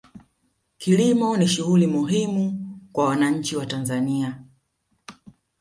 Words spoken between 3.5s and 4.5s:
wa tanzania